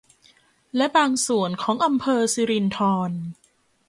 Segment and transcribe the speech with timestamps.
[0.75, 3.11] และบางส่วนของอำเภอสิรินธร